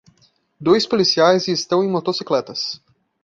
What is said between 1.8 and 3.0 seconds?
em motocicletas.